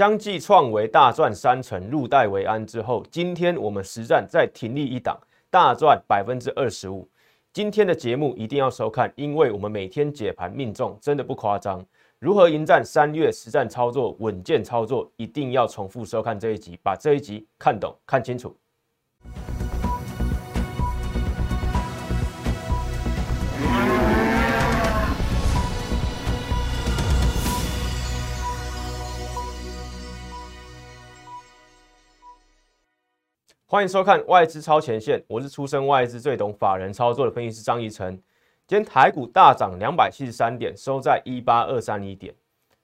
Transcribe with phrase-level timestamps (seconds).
[0.00, 7.06] 相继创维大赚三成，入袋为安之后，今天我们实战再停利一档，大赚百分之二十五。
[7.52, 11.84] 今天的节目一定要收看，因为我们每天解盘命中，真的不夸张。
[12.18, 18.56] 如何迎战三月实战操作，稳健操作，一定要重复收看这一集，把这一集看懂看清楚。
[33.70, 38.20] 欢迎收看外资超前线，我是出身外资最懂法人操作的分析师张怡晨。
[38.66, 42.34] 今天台股大涨两百七十三点，收在一八二三一点。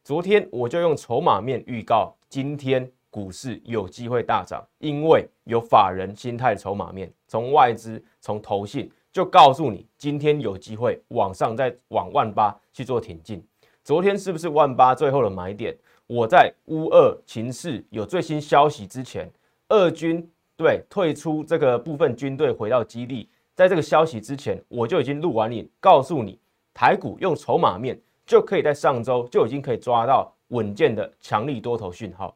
[0.05, 13.45] 昨天我就用筹码面预告，今天股市有机会大涨，因为有法人心态筹码面，从外资从投信就告诉你，今天有机会往上再往万八去做挺进。
[13.83, 15.77] 昨天是不是万八最后的买点？
[16.07, 19.29] 我在乌二情势有最新消息之前，
[19.69, 20.31] 二军。
[20.57, 26.39] 对，退出这个部分军队回到基地，在这个消息之前，我就已经录完影，告诉你，
[26.73, 32.35] 台股用筹码面就可以在上周就已经可以抓到稳健的强力多头讯号，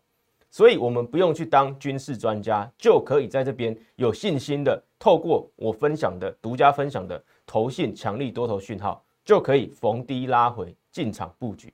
[0.50, 11.72] 所以我们不用去当军事专家，就可以在这边有信心的透过我分享的独家分享的投信强力多头讯号，就可以逢低拉回进场布局。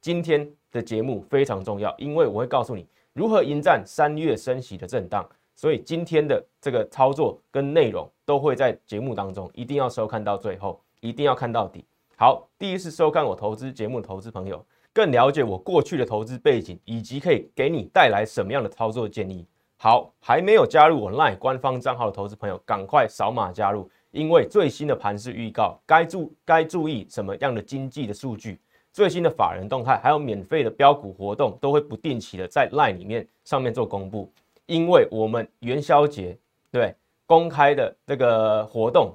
[0.00, 5.28] 今天的节目非常重要，因为我会告诉你如何迎战三月升息的震荡。
[5.58, 11.84] 所以今天的这个操作跟内容都会在节目当中，一定要收看到最后，一定要看到底。
[12.14, 19.44] 好，第一次收看我投资节目的投资朋友，更了解我过去的投资背景，以及可以给你带来什么样的操作建议。
[19.78, 28.60] 好，还没有加入我 LINE 官方账号的投资朋友，赶快扫码加入，因为最新的盘势预告，该注该注意什么样的经济的数据，
[28.92, 34.32] 最新的法人动态，还有免费的标股活动，都会不定期的在 LINE 里面上面做公布。
[34.68, 36.36] 因为我们元宵节
[36.70, 39.14] 对公开的这个活动，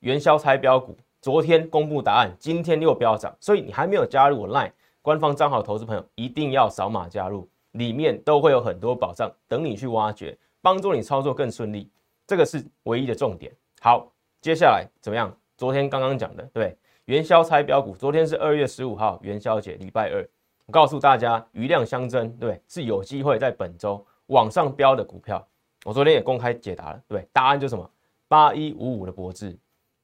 [0.00, 11.88] 元宵猜标股，昨天公布答案，今天又飙涨，所以你还没有加入我 LINE 官方账号，投资朋友一定要扫码加入，里面都会有很多宝藏等你去挖掘，帮助你操作更顺利，
[12.26, 13.52] 这个是唯一的重点。
[13.80, 14.10] 好，
[14.40, 15.32] 接下来怎么样？
[15.56, 20.28] 昨天刚刚讲的对元宵猜标股，昨天是二月十五号元宵节，礼拜二，
[20.66, 24.04] 我告诉大家余量相争，对，是有机会在本周。
[24.28, 25.46] 往上飙的股票，
[25.84, 27.90] 我昨天也公开解答了，对，答案就是什么？
[28.28, 29.56] 八一五五的博智，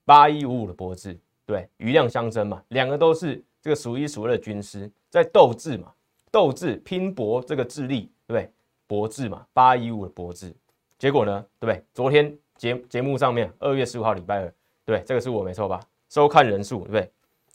[0.04, 5.92] 八一五五的博智，对，余量相争嘛，两个都是这个数一数二的军师，在斗智嘛，
[6.30, 8.50] 斗智拼搏这个智力，对不对？
[8.86, 10.54] 博智嘛，八一五的博智，
[10.98, 11.84] 结果呢，对不对？
[11.92, 14.54] 昨天节节目上面，二月十五号礼拜二，
[14.84, 15.80] 对，这个是我没错吧？
[16.08, 17.10] 收看人数，对不对？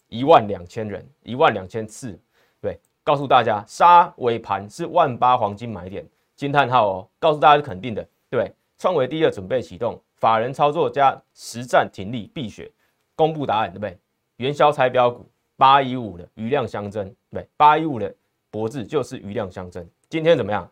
[0.08, 2.20] 一万两千人，一万两千次，
[2.62, 6.06] 对，告诉大家，杀尾盘是万八黄金买点。
[6.40, 7.10] 惊叹号哦！
[7.20, 12.66] 告诉大家是肯定的，对，创维第二准备启动，法人操作加实战停利必选，
[13.14, 14.00] 公布答案对不对？
[14.38, 18.16] 元宵拆标股八一五的余量相争，对，八一五的
[18.50, 19.86] 博智就是余量相争。
[20.08, 20.66] 今天怎么样？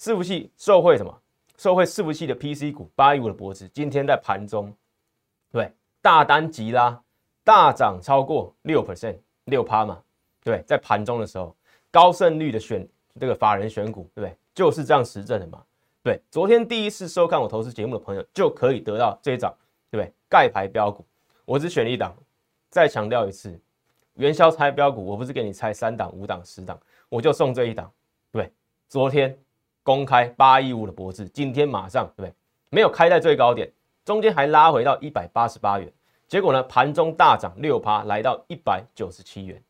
[0.00, 1.14] 伺服器受惠什么？
[1.58, 4.74] 受惠伺服器的 PC 股八一五的博智，今天在盘中，
[5.50, 5.70] 对，
[6.00, 6.98] 大单急拉，
[7.44, 10.02] 大涨超过六 percent 六趴嘛，
[10.42, 11.54] 对，在盘中的时候，
[11.90, 12.88] 高胜率的选
[13.20, 14.34] 这个法人选股，对不对？
[14.54, 15.62] 就是这样实证的嘛？
[16.02, 19.52] 对，昨天第一次收看我投资节目的朋友就可以得到这一张，
[19.90, 20.12] 对不对？
[20.28, 21.04] 盖牌标股，
[21.44, 22.14] 我只选一档。
[22.70, 23.60] 再强调一次，
[24.14, 26.80] 元宵猜标股，我不是给你猜三档、五档、十档，
[27.10, 27.92] 我就送这一档。
[28.30, 28.50] 对，
[28.88, 29.38] 昨天
[29.82, 32.34] 公开八一五的脖子，今天马上，对不对？
[32.70, 33.70] 没有开在最高点，
[34.06, 35.92] 中间还拉回到一百八十八元，
[36.26, 39.62] 结果呢，盘中大涨六趴，来到一百九十七元。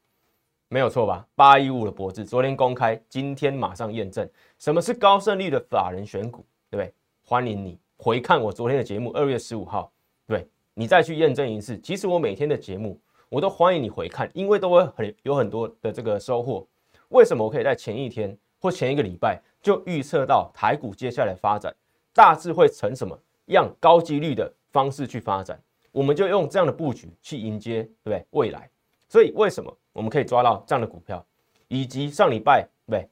[0.69, 1.27] 没有错吧？
[1.35, 4.27] 八一五的脖子，昨天公开，今天马上验证
[4.63, 6.95] 什么是高胜率的法人选股，对不对？
[7.25, 9.91] 欢迎你回看我昨天的节目，二月十五号，
[10.25, 11.77] 对你再去验证一次。
[11.81, 12.97] 其实我每天的节目，
[13.29, 16.65] 我都欢迎你回看，因为都会很有很多的这个收获。
[17.09, 21.75] 为什么我可以在前一天或前一个礼拜就预测到台股接下来发展
[22.15, 25.61] 大致会成什么样高几率的方式去发展？
[25.91, 28.25] 我们就用这样的布局去迎接，对不对？
[28.31, 28.71] 未来。
[29.09, 31.27] 所以为什么我们可以抓到这样的股票，
[31.67, 33.09] 以及上礼拜对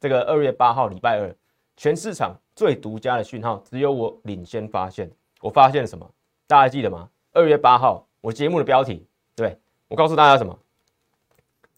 [0.00, 1.34] 这个二月八号礼拜二，
[1.76, 5.10] 全市场最独家的讯号，只有我领先发现。
[5.40, 6.08] 我发现了什么？
[6.46, 7.08] 大家记得吗？
[7.32, 9.58] 二月八号我节目的标题，对
[9.88, 10.56] 我告诉大家什么？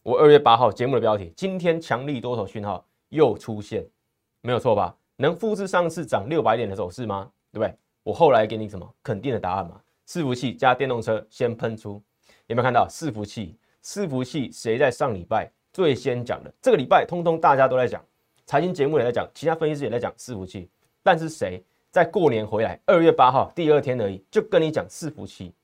[0.02, 3.86] 我二月八号节目的标题，今天强力多头讯号又出现，
[4.42, 4.94] 没有错吧？
[5.16, 7.30] 能复制上次涨六百点的走势吗？
[7.52, 7.74] 对不对？
[8.02, 9.80] 我后来给你什么肯定的答案嘛？
[10.06, 12.02] 伺服器加电动车先喷出。
[12.46, 13.56] 有没有看到伺服器？
[13.82, 16.52] 伺服器谁在上礼拜最先讲的？
[16.60, 18.02] 这个礼拜通通大家都在讲，
[18.50, 20.68] 财经节目也在讲，其他分析师也在讲伺服器，
[21.04, 25.54] 但是谁在过年回来二月八号第二天而已，就跟你讲伺服器，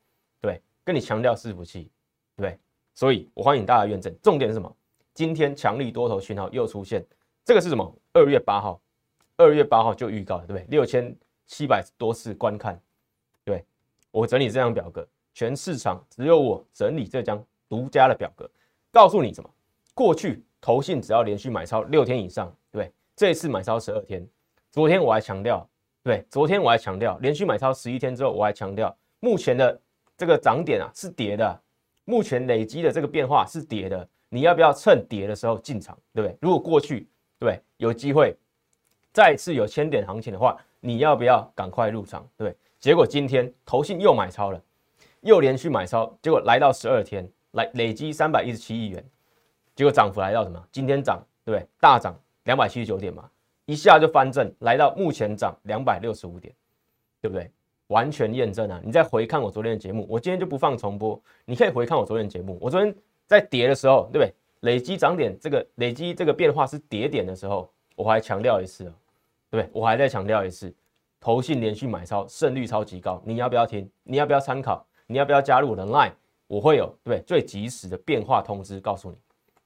[0.40, 1.90] 对，跟你强调伺服器，
[2.36, 2.56] 对，
[2.94, 4.16] 所以我欢迎大家验证。
[4.22, 4.72] 重点是什么？
[5.14, 7.04] 今天强力多头讯号又出现，
[7.44, 7.92] 这个是什么？
[8.12, 8.80] 二月八号，
[9.36, 10.64] 二月八号就预告了，对不对？
[10.70, 11.12] 六千
[11.48, 12.80] 七百多次观看，
[13.42, 13.64] 对
[14.12, 15.04] 我整理这张表格，
[15.34, 18.48] 全市场只有我整理这张独家的表格，
[18.92, 19.50] 告诉你什么？
[19.92, 22.54] 过去投信只要连续买超六天以上，
[23.16, 24.24] 这一次买超十二天。
[24.70, 25.66] 昨天我还强调，
[26.02, 29.80] 对，昨天我还强调，连续买超十一天之后，我还强调，目前的
[30.18, 31.62] 这个涨点啊是跌的，
[32.04, 36.36] 目前累积的这个变化是跌的，你要不要趁跌的时候进场，对不对？
[36.42, 37.08] 如果过去
[37.38, 38.36] 对有机会
[39.14, 42.28] 再次有千点行情的话，你要不要赶快入场？
[42.36, 44.62] 对，结果今天投信又买超了，
[45.22, 49.02] 又连续买超，结果来到十二天，来累积三百一十七亿元。
[49.74, 50.62] 结果涨幅来到什么？
[50.70, 51.66] 今天涨，对不对？
[51.80, 52.14] 大涨
[52.46, 53.30] 两百七十九点嘛，
[53.66, 56.52] 一下就翻正，来到目前涨两百六十五点，
[57.20, 57.48] 对不对？
[57.88, 58.80] 完全验证啊！
[58.84, 62.58] 你再回看我昨天的节目，我今天就不放重播，你可以回看我昨天的节目。
[62.60, 62.92] 我昨天
[63.28, 64.34] 在跌的时候，对不对？
[64.60, 68.92] 累积涨点这个累积这个变化是跌点的时候，我还强调一次哦，
[69.50, 69.70] 对不对？
[69.80, 70.74] 我还在强调一次，
[71.20, 73.88] 投信连续买超胜率超级高，你要不要听？
[74.02, 74.84] 你要不要参考？
[75.06, 76.12] 你要不要加入我的 Line？
[76.48, 77.20] 我会有对不对？
[77.22, 79.16] 最及时的变化通知告诉你。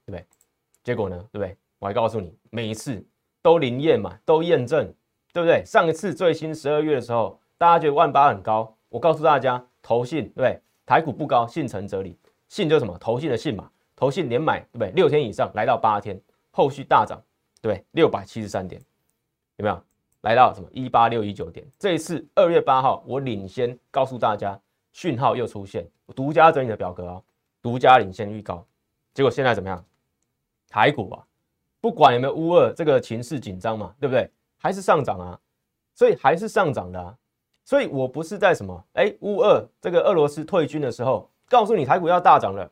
[0.05, 0.25] 对不对？
[0.83, 1.17] 结果呢？
[1.31, 1.57] 对不对？
[1.81, 3.03] 我还告诉你，每一次
[3.41, 4.85] 都灵验嘛，都验证，
[5.33, 5.63] 对不对？
[5.65, 10.61] 上一次最新十二月的时候，大家觉得万八很高，我告诉大家，投信对不对？
[10.85, 12.15] 台股不高，信成则理，
[12.49, 12.95] 信就是什么？
[12.99, 14.91] 投信的信嘛，投信连买对不对？
[14.91, 17.19] 六天以上来到八天，后续大涨，
[17.63, 18.79] 对，六百七十三点，
[19.55, 19.83] 有没有？
[20.21, 21.65] 来到什么一八六一九点？
[21.79, 24.61] 这一次二月八号，我领先告诉大家，
[24.91, 27.23] 讯号又出现，独家整理的表格哦，
[27.59, 28.63] 独家领先预告，
[29.15, 29.83] 结果现在怎么样？
[30.69, 31.25] 台股啊，
[31.81, 34.29] 不管有没有乌二这个情势紧张嘛，对不对？
[34.57, 35.39] 还是上涨啊，
[35.95, 37.17] 所以还是上涨的啊。
[37.65, 42.69] 所以我不是在什么哎乌二这个俄罗斯退军的时候告诉你台股要大涨了，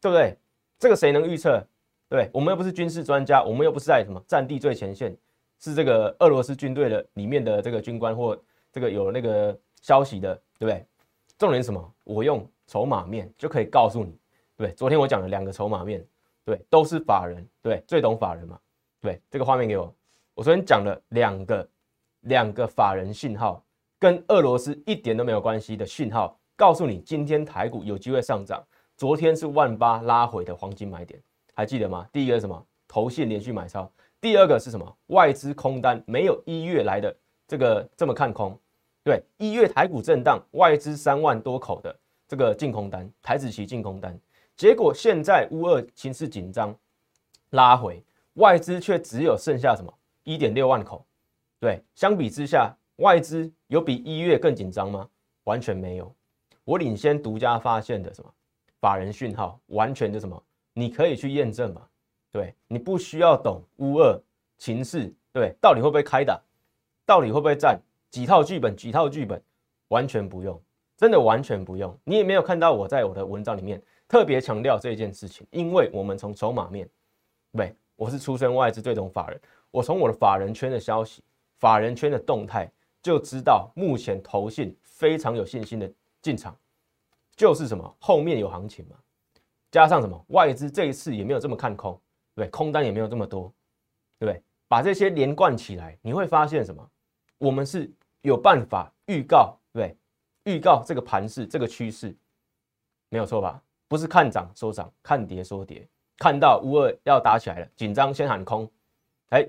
[0.00, 0.36] 对不对？
[0.78, 1.62] 这个谁能预测？
[2.08, 5.16] 对，我们又不是军事专家，我们又不是在什么战地最前线，
[5.58, 8.38] 是这个俄罗斯军队的里面的这个军官或
[8.72, 10.84] 这个有那个消息的，对不对？
[11.38, 11.94] 重点什么？
[12.04, 14.18] 我用筹码面就可以告诉你，
[14.56, 16.04] 对对昨天我讲了两个筹码面。
[16.44, 18.58] 对，都是法人，对，最懂法人嘛。
[19.00, 19.94] 对，这个画面给我。
[20.34, 21.68] 我昨天讲了两个
[22.20, 23.64] 两个法人信号，
[23.98, 28.62] 跟俄罗斯一点都没有关系的信号，告诉你今天台股有机会上涨。
[28.96, 31.18] 昨天是万八拉回的黄金买点，
[31.54, 32.06] 还记得吗？
[32.12, 32.66] 第一个是什么？
[32.86, 33.90] 头线连续买超。
[34.20, 34.96] 第二个是什么？
[35.06, 37.16] 外资空单没有一月来的
[37.46, 38.58] 这个这么看空。
[39.02, 41.96] 对，一月台股震荡，外资三万多口的
[42.28, 44.18] 这个净空单，台子期净空单。
[44.60, 46.76] 结果现在乌二情势紧张，
[47.52, 48.04] 拉回
[48.34, 49.90] 外资却只有剩下什么
[50.22, 51.02] 一点六万口，
[51.58, 55.08] 对，相比之下，外资有比一月更紧张吗？
[55.44, 56.14] 完全没有。
[56.64, 58.30] 我领先独家发现的什么
[58.80, 61.80] 法人讯号，完全就什么，你可以去验证嘛。
[62.30, 64.14] 对你不需要懂乌二
[64.58, 66.38] 情势，对，到底会不会开打，
[67.06, 67.80] 到底会不会战，
[68.10, 69.42] 几套剧本，几套剧本，
[69.88, 70.62] 完全不用，
[70.98, 71.98] 真的完全不用。
[72.04, 73.82] 你也没有看到我在我的文章里面。
[74.10, 76.90] 特别强调这件事情，因为我们从筹码面，
[77.52, 79.40] 对，我是出身外资最懂法人，
[79.70, 81.22] 我从我的法人圈的消息、
[81.60, 82.68] 法人圈的动态
[83.00, 85.88] 就知道，目前投信非常有信心的
[86.20, 86.58] 进场，
[87.36, 88.96] 就是什么后面有行情嘛，
[89.70, 91.96] 加上什么外资这一次也没有这么看空，
[92.34, 93.42] 对，空单也没有这么多，
[94.18, 94.42] 对不对？
[94.66, 96.84] 把这些连贯起来，你会发现什么？
[97.38, 97.88] 我们是
[98.22, 99.96] 有办法预告，对，
[100.46, 102.12] 预告这个盘势、这个趋势，
[103.08, 103.62] 没有错吧？
[103.90, 105.84] 不是看涨说涨，看跌说跌。
[106.16, 108.70] 看到乌二要打起来了，紧张先喊空，
[109.30, 109.44] 哎，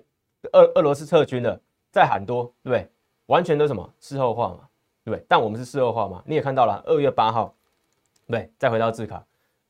[0.53, 2.89] 俄俄罗斯撤军了，再喊多，对？
[3.27, 4.67] 完全都什么事后话嘛，
[5.03, 5.23] 对？
[5.29, 7.53] 但我们是事后话嘛，你也看到了，二月八号，
[8.25, 9.23] 对，再回到字卡，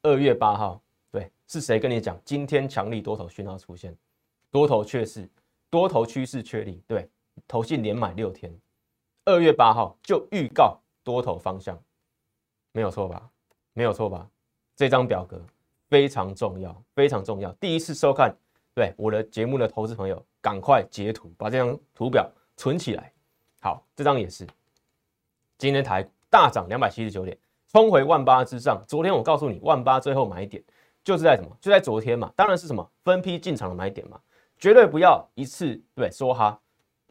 [0.04, 3.94] 二月八号，对，是谁跟你讲今天强力多头讯号出现，
[4.52, 5.30] 多头确势，
[5.70, 7.10] 多头趋势确立，对，
[7.46, 8.50] 头信连买六天，
[9.26, 11.78] 二月八号就预告多头方向，
[12.72, 13.30] 没有错吧？
[13.74, 14.30] 没有错吧？
[14.76, 15.40] 这张表格
[15.90, 17.52] 非常重要，非常重要。
[17.54, 18.36] 第一次收看
[18.74, 23.12] 对我的节目的投资朋友，赶快截图，把这张图表存起来。
[23.62, 24.48] 好，这张也是。
[25.58, 27.38] 今天台大涨两百七十九点，
[27.72, 28.84] 冲回万八之上。
[28.88, 30.64] 昨天我告诉你，万八最后买点
[31.04, 31.56] 就是在什么？
[31.62, 32.32] 就在昨天嘛。
[32.36, 34.20] 当然是什么分批进场的买点嘛，
[34.58, 36.60] 绝对不要一次对说哈，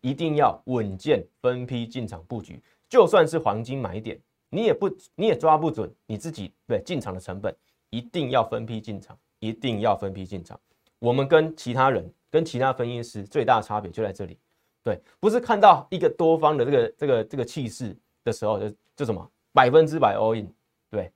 [0.01, 2.61] 一定要稳健分批进场布局。
[2.89, 4.19] 就算是黄金买点。
[4.51, 7.55] 你也不，你也抓不准你自己对进场的成本，
[7.89, 10.59] 一定要分批进场，一定要分批进场。
[10.99, 14.39] 我们跟其他人跟其他分析师最大的差别就在这里，
[14.83, 20.53] 对，不是看到一个多方的这个这个这个气势的时候就就什么百分之百 all in，
[20.91, 21.11] 对，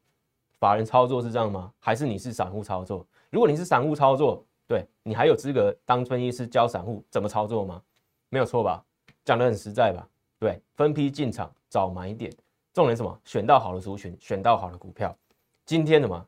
[0.59, 1.73] 法人操作是这样吗？
[1.79, 3.07] 还是你是散户操作？
[3.31, 7.83] 如果你是散户操作，对你还有资格当分析师教散户怎么操作吗？
[8.31, 8.83] 没有错吧？
[9.25, 10.09] 讲得很实在吧？
[10.39, 12.33] 对，分批进场找买点，
[12.75, 13.21] 重点什么？
[13.25, 15.17] 选到好的族群，选到好的股票。
[15.65, 16.27] 今天什么，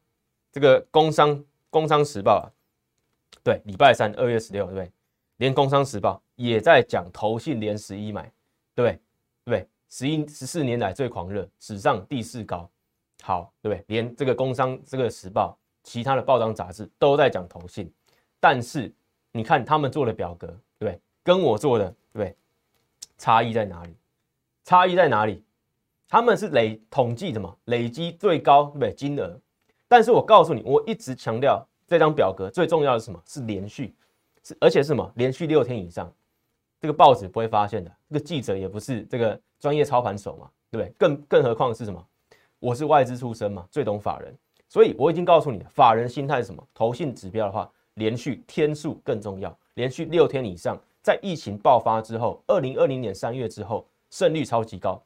[0.52, 2.46] 这个工商工商时报啊。
[3.42, 4.90] 对，礼拜三二月十六，对不对？
[5.38, 8.22] 连工商时报也在讲投信连十一买，
[8.76, 9.00] 对不对？
[9.44, 9.68] 对对？
[9.88, 12.70] 十一十四年来最狂热，史上第四高，
[13.22, 13.84] 好，对不对？
[13.88, 17.92] 连这个工商这个时报，其他的报章杂志都在讲投信，
[18.38, 18.92] 但是
[19.32, 20.46] 你看他们做的表格，
[20.78, 21.00] 对不对？
[21.24, 22.36] 跟我做的，对不对？
[23.18, 23.96] 差异在哪里？
[24.64, 25.42] 差异在哪里？
[26.08, 27.58] 他们是累统计什么？
[27.64, 28.92] 累积最高，对不对？
[28.92, 29.38] 金额，
[29.88, 31.66] 但是我告诉你，我一直强调。
[31.88, 33.22] 这张表格最重要的是什么？
[33.24, 33.94] 是连续，
[34.42, 35.08] 是而且是什么？
[35.14, 36.12] 连续六天以上，
[36.80, 40.92] 这个报纸不会发现的，这个记者也不是这个专业操盘手嘛，对不对？
[40.98, 42.04] 更更何况是什么？
[42.58, 44.36] 我是外资出身嘛，最懂法人，
[44.68, 46.66] 所以我已经告诉你了，法人心态是什么？
[46.74, 55.00] 投信指标的话，连续天数更重要，连续六天以上，在疫情爆发之后，二零二零年三月之后，胜率超级高，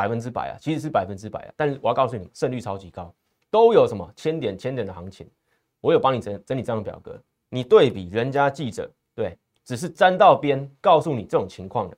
[0.00, 3.14] 百分之百啊，其实是百分之百啊，但是我要告诉你，胜率超级高，
[3.50, 5.28] 都有什么千点千点的行情。
[5.82, 11.96] 我有帮你整整理这张表格，你对比人家记者，对，只是沾到边，告诉你这种情况的，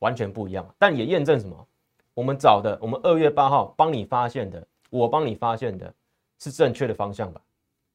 [0.00, 0.66] 完全不一样。
[0.76, 1.56] 但也验证什么？
[2.12, 5.94] 我们找的，我们二月八号帮你发现的，我帮你发现的
[6.40, 7.40] 是正确的方向吧？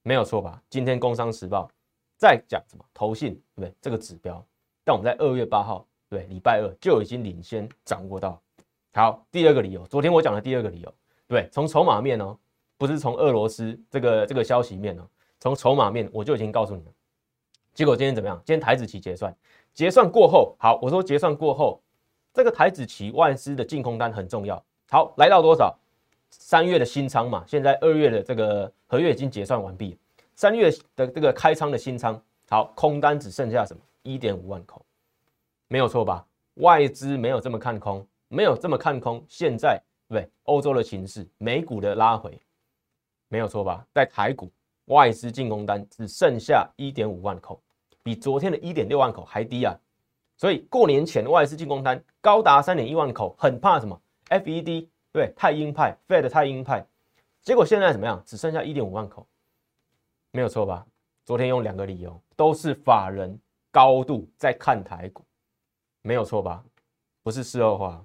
[0.03, 0.63] 没有错吧？
[0.69, 1.67] 今天《工商时报》
[2.15, 2.85] 在讲什么？
[2.93, 3.73] 投信对不对？
[3.81, 4.41] 这个指标，
[4.85, 8.41] 但我们在二月八号，对，礼拜二就已经领先掌握到。
[8.93, 10.93] 好，第二个理由，昨天我讲的第二个理由，
[11.27, 12.35] 对，从筹码面哦，
[12.77, 15.07] 不是从俄罗斯这个这个消息面哦。
[15.39, 16.91] 从筹码面我就已经告诉你了，
[17.73, 18.35] 结果今天怎么样？
[18.43, 19.33] 今天台子期结算，
[19.73, 21.81] 结算过后，好，我说结算过后，
[22.33, 24.61] 这个台子期万资的净空单很重要。
[24.89, 25.77] 好，来到多少？
[26.31, 29.97] 三月的新仓嘛，现在二月的这个合约已经结算完毕，
[30.35, 33.81] 三月的这个开仓的新仓，好，空单只剩下什么？
[34.03, 34.85] 一点五万口，
[35.67, 36.25] 没有错吧？
[36.55, 39.23] 外资没有这么看空，没有这么看空。
[39.27, 42.39] 现在对欧洲的形势，美股的拉回，
[43.27, 43.85] 没有错吧？
[43.93, 44.49] 在台股。
[44.85, 47.61] 外资进攻单只剩下一点五万口，
[48.01, 49.79] 比昨天的一点六万口还低啊！
[50.35, 56.83] 所以过年前外资进攻单高达三点一万口，很怕什么？FED 对太鹰派，Fed 太鹰派，
[57.43, 58.19] 结果现在怎么样？
[58.25, 59.27] 只剩下一点五万口，
[60.31, 60.83] 没有错吧？
[61.23, 65.23] 昨天用两个理由，都是法人高度在看台股，
[66.01, 66.65] 没有错吧？
[67.21, 68.03] 不是事后话，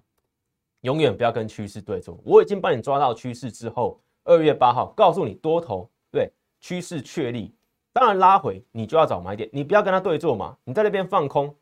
[0.85, 2.21] 永远不要跟趋势对坐。
[2.23, 6.31] 我已经帮你抓到趋势之后，二月八号告诉你多头对。
[6.61, 7.55] 趋势确立，
[7.93, 10.57] 当然拉回你就要找买点，你不要跟他对坐嘛。
[10.65, 11.55] 你在那边放空，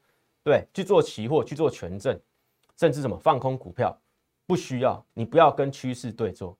[0.45, 2.17] 对，去做期货，去做权证，
[2.77, 3.97] 甚至什么放空股票，
[4.47, 6.57] 不需要，你不要跟趋势对坐。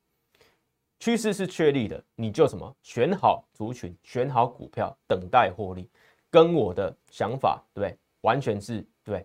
[0.99, 5.89] 趋势是确立的，你就什么选好族群，选好股票，等待获利，
[6.29, 9.25] 跟我的想法对，完全是对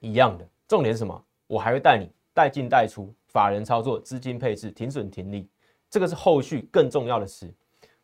[0.00, 0.48] 一样的。
[0.68, 1.24] 重点是什么？
[1.48, 5.48] 我还会带你带进带出，法人操作，资金配置，停损停利，
[5.88, 7.50] 这个是后续更重要的事。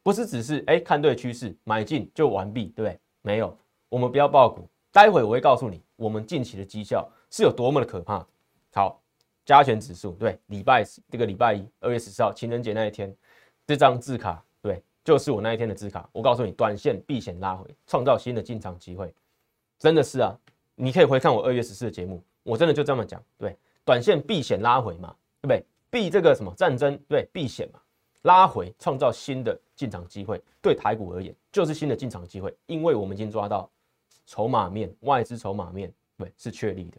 [0.02, 2.98] 不是只是哎看对趋势买进就完毕，对不对？
[3.20, 3.54] 没有，
[3.90, 4.66] 我们不要爆股。
[4.90, 8.26] 待会我会告诉你，我们近期的绩效是有多么的可怕。
[8.72, 9.02] 好，
[9.44, 13.14] 加权指数对，礼拜这个礼拜一二月十四号情人节那一天，
[13.66, 16.08] 这张字卡对，就是我那一天的字卡。
[16.10, 19.14] 我告诉你，短线避险拉回，创造新的进场机会，
[19.78, 20.34] 真的是啊！
[20.74, 25.64] 你可以回看我二月十四的节目，我真的就这么讲，对，短线避险拉回嘛，对不对？
[25.90, 27.80] 避这个什么战争，对，避险嘛。
[28.22, 33.68] 拉回创造新的进场机会，对台股而言就是新的进场机会，因为我们已经抓到
[34.26, 36.98] 筹码面，外资筹码面对是确立的。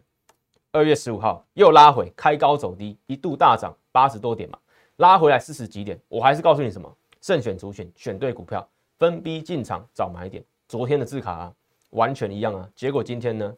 [0.70, 4.58] 二月十五号又拉回，开高走低，一度大涨八十多点嘛，
[4.96, 6.94] 拉回来四十几点，我还是告诉你什么？
[7.22, 10.44] 慎选主选，选对股票，分批进场找买点。
[10.68, 11.54] 昨天的字卡啊，
[11.90, 13.56] 完全一样啊，结果今天呢，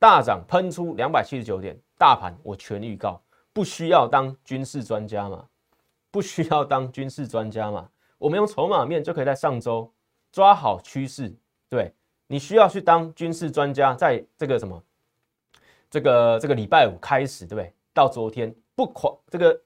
[0.00, 3.18] 大涨喷出两百七十九点，大盘我全预告，
[3.50, 5.48] 不需要当军事专家嘛。
[6.10, 7.88] 不需要当军事专家嘛？
[8.18, 9.90] 我们用筹码面就可以在上周
[10.30, 11.34] 抓好趋势。
[11.70, 11.94] 对
[12.26, 14.84] 你需要去当军事专家，在这个什么
[15.88, 17.72] 这个这个礼拜五开始，对不对？
[17.94, 19.58] 到昨天不狂这个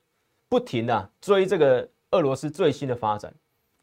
[0.48, 3.34] 不停的追这个俄罗斯最新的发展，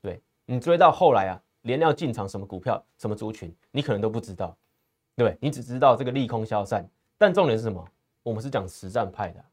[0.01, 4.55] 对你追到后来啊，连要进场什么股票、什么族群，你可能都不知道，
[5.17, 6.89] 对你只知道这个利空消散。
[7.17, 7.85] 但重点是什么？
[8.25, 9.45] 我们是讲实战派的。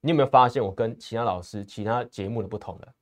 [0.00, 2.94] 你有没有发现我跟其他老师、其他节目的不同了，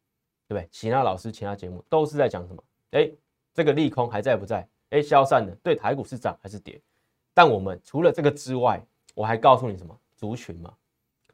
[0.47, 0.69] 对不对？
[0.71, 2.63] 其他老师、其他节目都是在讲什么？
[2.91, 3.11] 哎，
[3.55, 4.69] 这个利空还在不在？
[4.91, 6.79] 哎，消散的，对台股是涨还是跌？
[7.33, 8.85] 但我们除了这个之外，
[9.15, 9.99] 我还告诉你什么？
[10.15, 10.75] 族群嘛，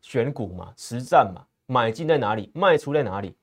[0.00, 3.34] 选股嘛，实战嘛，买进在哪里，卖出在哪里？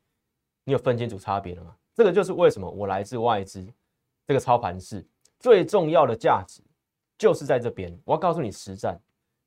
[0.64, 1.76] 你有分清楚差别了吗？
[1.94, 3.68] 这个就是为什么我来自外资
[4.26, 5.06] 这个操盘室
[5.40, 6.62] 最重要的价值，
[7.18, 8.00] 就是在这边。
[8.06, 8.98] 我要告诉你实战，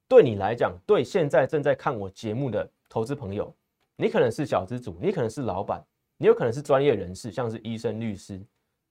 [0.09, 3.55] 对你来讲，对现在正在看我节目的投资朋友，
[3.97, 5.85] 你可能是小资主，你可能是老板，
[6.17, 8.39] 你有可能是专业人士，像是医生、律师，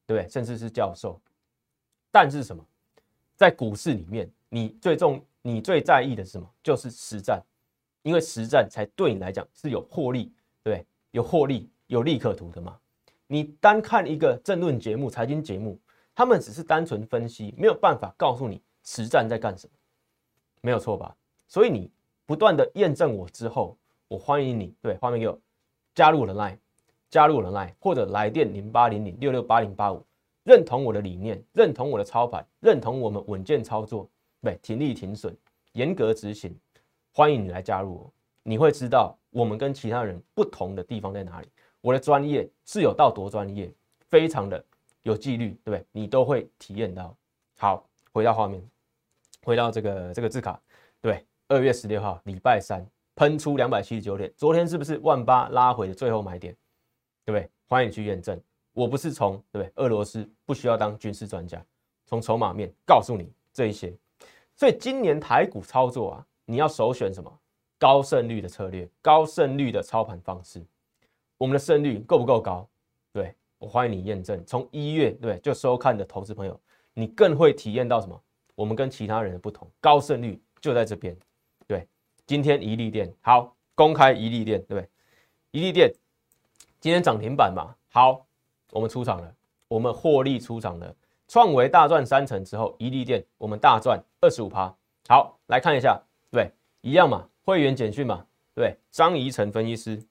[0.06, 0.30] 对不对？
[0.30, 1.20] 甚至是教授。
[2.12, 2.66] 但是什么，
[3.36, 6.50] 在股市里面，你最重、你最在意的是什么？
[6.64, 7.42] 就是实战，
[8.02, 10.32] 因为实战才对你来讲是有获利，
[10.64, 11.70] 对，有获利。
[11.88, 12.80] 有利可图的嘛？
[13.28, 15.80] 你单看一个政论节目、财经节目，
[16.16, 19.74] 他们只是单纯分析，没有办法告诉你实战在干什么，
[20.66, 21.14] 没有错吧？
[21.46, 21.92] 所以你
[22.26, 23.78] 不断的验证我之后，
[24.08, 25.38] 我欢迎你，对，画面给我
[25.94, 26.58] 加入我的 line，
[27.10, 30.02] 加入我的 line，或者来电零八零零六六八零八五，
[30.46, 34.10] 认同我的理念，认同我的操盘，认同我们稳健操作，
[34.42, 35.36] 对，停利停损，
[35.74, 36.58] 严格执行，
[37.12, 41.50] 欢迎你来加入我，你会知道我们跟其他人不同的地方在哪里。
[41.82, 43.70] 我的专业是有到多专业，
[44.08, 44.64] 非常的
[45.02, 45.86] 有纪律，对不对？
[45.92, 47.14] 你都会体验到。
[47.58, 48.66] 好，回到画面，
[49.44, 50.60] 回到这个这个字卡，
[51.02, 52.86] 对，二月十六号礼拜三
[53.16, 56.56] 喷出两百七十九点，昨天是不是万八拉回的最后买点？
[57.26, 57.50] 对不对？
[57.68, 58.40] 欢迎你去验证。
[58.74, 59.72] 我不是从对不对？
[59.76, 61.64] 俄罗斯不需要当军事专家，
[62.06, 63.94] 从筹码面告诉你这一些。
[64.56, 67.32] 所以今年台股操作啊，你要首选什么？
[67.78, 70.66] 高胜率的策略，高胜率的操盘方式。
[71.38, 72.66] 我们的胜率够不够高？
[73.12, 74.42] 对我欢迎你验证。
[74.46, 76.58] 从一月对就收看的投资朋友，
[76.94, 78.20] 你更会体验到什么？
[78.56, 81.16] 我们跟其他人的不同，高胜率就在这边。
[81.68, 81.88] 对，
[82.26, 84.90] 今天一利店好公开一利店，对不对？
[85.52, 85.94] 一利店
[86.80, 88.26] 今天涨停板嘛，好，
[88.72, 89.36] 我们出场了，
[89.68, 90.96] 我们获利出场了，
[91.28, 94.74] 创维大赚三成之后，一利店我们大赚二十五趴。
[95.08, 100.04] 好，来看一下，对，一样嘛，会员简讯嘛，对，张怡成分析师。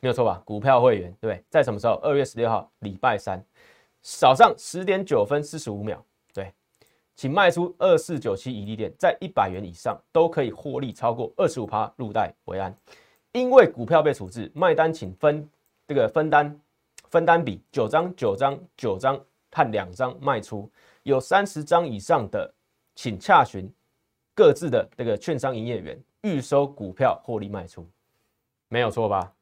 [0.00, 0.42] 没有错吧？
[0.44, 1.94] 股票会员对，在什么时候？
[2.02, 3.40] 二月十六号，礼拜三
[4.00, 6.52] 早上十点九分四十五秒，对，
[7.14, 12.74] 请卖出二四九七一利店，在一百元以上都可以获利超过二十五趴入袋为安。
[13.32, 15.48] 因为股票被处置，卖单请分
[15.86, 16.60] 这个分单
[17.08, 19.18] 分单比九张九张九张
[19.50, 20.70] 和两张卖出，
[21.02, 22.52] 有三十张以上的，
[22.94, 23.72] 请洽询
[24.34, 27.88] 各自的这个券商营业员预收股票获利卖出，
[28.68, 29.32] 没有错吧？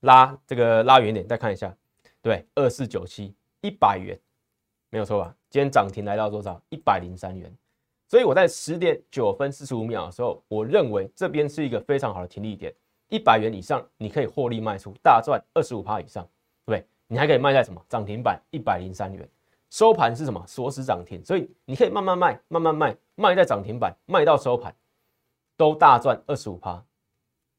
[0.00, 1.74] 拉这个拉远点，再看一下，
[2.22, 4.18] 对，二四九七一百元，
[4.90, 5.34] 没有错吧？
[5.50, 6.60] 今天涨停来到多少？
[6.68, 7.52] 一百零三元。
[8.06, 12.74] 所以我在十点九分四十五秒的时候，我认为这边是一个非常好的停利点，
[13.08, 16.24] 一百元以上你可以获利卖出，大赚二十五趴以上，
[16.64, 19.28] 对不对你还可以卖在什么涨停板一百零三元，
[19.70, 24.74] 收盘是什么锁死涨停，所以你可以慢慢卖，慢慢卖，卖在涨停板，卖到收盘，
[25.56, 26.82] 都大赚二十五趴，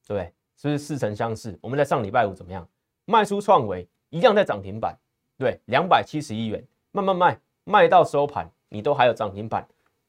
[0.07, 0.33] 对不对？
[0.55, 1.57] 是不是似曾相识？
[1.61, 2.67] 我们在上礼拜五怎么样？
[3.05, 4.97] 卖出创维一样在涨停板，
[5.37, 7.39] 对，两百七十一元，慢慢卖，
[7.69, 9.63] 卖到收盘，你都还有涨停板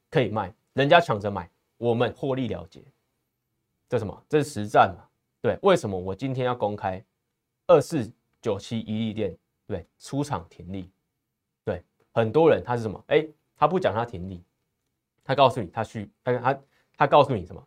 [0.08, 1.46] 可以卖，人家抢着买，
[1.76, 2.82] 我们获利了结。
[3.86, 4.24] 这什么？
[4.26, 5.04] 这是实战嘛？
[5.42, 7.04] 对，为什么我今天要公开
[7.66, 9.36] 二四九七一利店？
[9.66, 10.90] 对，出场停利。
[11.62, 13.04] 对，很多人他是什么？
[13.08, 14.42] 哎，他不讲他停利，
[15.22, 16.60] 他告诉你他去，他他
[16.96, 17.62] 他告诉你什么？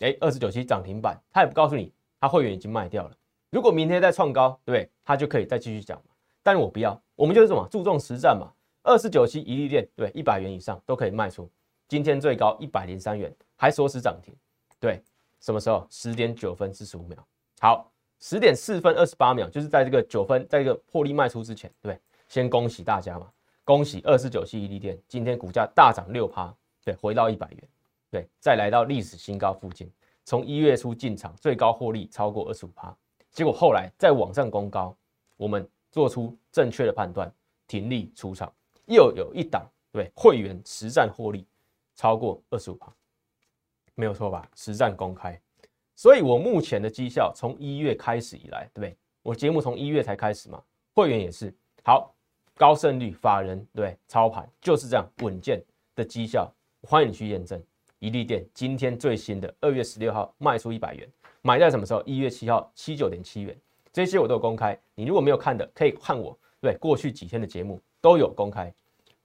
[0.00, 1.90] 哎，二四九七涨停板，他也不告诉你。
[2.20, 3.16] 他会员已经卖掉了，
[3.48, 4.90] 如果明天再创高，对？
[5.04, 5.98] 他就可以再继续讲。
[6.42, 8.52] 但我不要，我们就是什么注重实战嘛。
[8.88, 11.46] 二十九期一利店，对，一百元以上都可以卖出。
[11.86, 14.34] 今天最高一百零三元，还锁死涨停。
[14.80, 15.02] 对，
[15.40, 15.86] 什么时候？
[15.90, 17.18] 十点九分四十五秒。
[17.60, 23.30] 好，十点四分二十八秒，就是在这个九分，在这个破利卖出之前，对，先恭喜大家嘛，
[23.62, 27.68] 恭喜二十九期一利店今天股价大涨六趴，对，回到一百元，
[28.10, 29.92] 对，再来到历史新高附近。
[30.24, 32.96] 从一月初进场，最高获利超过二十五趴，
[33.32, 34.96] 结果后来在网上攻高，
[35.36, 37.30] 我们做出正确的判断，
[37.66, 38.50] 停利出场，
[38.88, 41.46] 又有一档对会员实战获利
[41.94, 42.92] 超过二十五趴，
[43.94, 44.48] 没有错吧？
[44.54, 45.40] 实战公开，
[45.94, 48.96] 所以我目前的绩效从一月开始以来，对不对？
[49.22, 50.62] 我节目从一月才开始嘛，
[50.94, 52.14] 会员也是好
[52.56, 55.62] 高胜率，法人对操盘就是这样稳健
[55.94, 56.50] 的绩效，
[56.82, 57.62] 欢迎你去验证。
[57.98, 61.06] 一利店今天最新的二月十六号卖出一百元，
[61.42, 62.00] 买在什么时候？
[62.04, 63.58] 一月七号七九点七元，
[63.92, 64.78] 这些我都有公开。
[64.94, 68.72] 你如果没有看的，可以看我对过去几天的节目都有公开。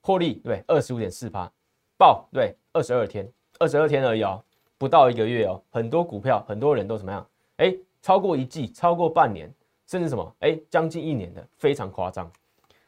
[0.02, 1.52] 获利对二十五点四八，
[1.98, 4.44] 报对二十二天，二十二天而已哦，
[4.78, 5.62] 不到一个月哦。
[5.72, 7.26] 很多股票很多人都怎么样？
[7.58, 9.50] 哎，超过一季，超过半年，
[9.88, 10.36] 甚至什么？
[10.40, 12.30] 哎，将近一年的，非常夸张。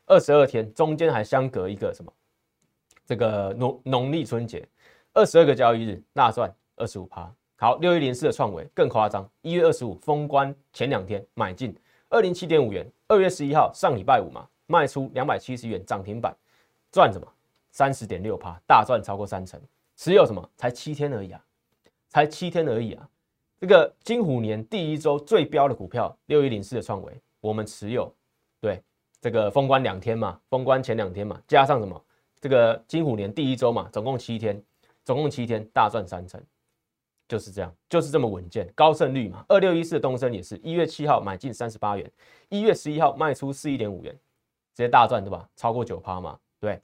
[0.05, 2.11] 二十二天中间还相隔一个什么？
[3.05, 4.67] 这个农农历春节，
[5.13, 7.31] 二十二个交易日，大赚二十五趴。
[7.55, 11.73] 好，六一零四的创维更夸张，一月二十五封关前两天买进
[12.09, 16.35] 二零七点五元，二月十一号上礼拜五嘛，卖出两百七十元涨停板，
[16.91, 17.27] 赚什么？
[17.71, 19.59] 三十点六趴，大赚超过三成。
[19.95, 20.49] 持有什么？
[20.55, 21.43] 才七天而已啊，
[22.07, 23.09] 才七天而已啊。
[23.59, 28.13] 这个金虎年第一周最标的股票六一零四的创维，我们持有，
[28.59, 28.81] 对，
[29.21, 32.01] 这个封关两天嘛，封关前两天嘛，加上什么？
[32.39, 34.61] 这个金虎年第一周嘛，总共七天，
[35.03, 36.41] 总共七天大赚三成。
[37.27, 39.43] 就是这样，就是这么稳健，高胜率嘛。
[39.47, 42.11] 二六一四的东升也是一月七号买进三十八元，
[42.49, 44.15] 一月十一号卖出四一点五元，
[44.75, 45.49] 直接大赚对吧？
[45.55, 46.37] 超过九趴嘛。
[46.59, 46.79] 对，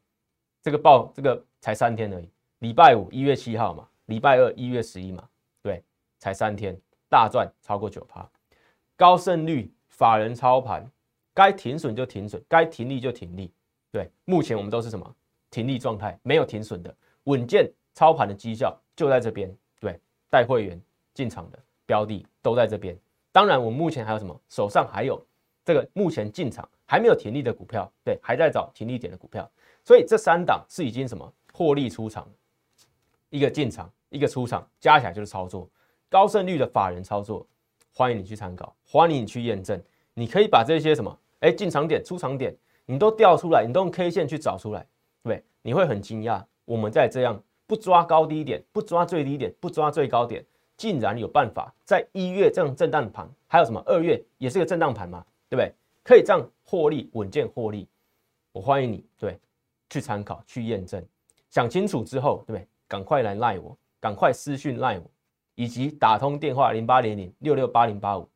[0.63, 2.27] 这个报这个才三天而已。
[2.59, 5.27] 礼拜五一月七号嘛，礼拜二一月十一嘛，
[5.61, 5.83] 对，
[6.17, 8.27] 才三天大赚超过九趴，
[8.95, 10.89] 高胜率，法人操盘，
[11.33, 13.51] 该停损就停损，该停利就停利。
[13.91, 15.15] 对，目前我们都是什么
[15.49, 19.53] 停利状态，没有停损的稳健操盘的绩效就在这边。
[19.79, 19.99] 对
[20.29, 20.79] 带会员
[21.15, 22.95] 进场的标的都在这边，
[23.31, 24.39] 当然我们目前还有什么？
[24.47, 25.19] 手上还有
[25.65, 29.49] 这个目前进场还没有停利的股票，对，还在找停利点的股票，
[29.81, 32.29] 所以这三档是已经什么获利出场，
[33.29, 35.69] 一个进场，一个出场，加起来就是操作
[36.09, 37.47] 高胜率的法人操作，
[37.93, 39.81] 欢迎你去参考，欢迎你去验证，
[40.13, 42.53] 你可以把这些什么，哎，进场点、出场点，
[42.85, 44.85] 你都调出来，你都用 K 线去找出来，
[45.23, 47.41] 对，你会很惊讶，我们在这样。
[47.65, 55.73] 不抓高低点，不抓最低点，不抓最高点，竟然有办法在一月这样震荡盘，还有什么二月也是个震荡盘嘛，对不对？
[56.03, 57.87] 可以这样获利稳健获利，
[58.51, 59.39] 我欢迎你对
[59.89, 61.05] 去参考去验证，
[61.49, 62.67] 想清楚之后，对？
[62.87, 65.09] 赶快来赖我，赶快私讯赖我，
[65.55, 68.27] 以及打通电话零八零零六六八零八五，